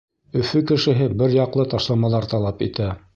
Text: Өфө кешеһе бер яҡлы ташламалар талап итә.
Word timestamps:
Өфө 0.39 0.61
кешеһе 0.71 1.09
бер 1.21 1.35
яҡлы 1.37 1.67
ташламалар 1.75 2.29
талап 2.33 2.69
итә. 2.71 2.89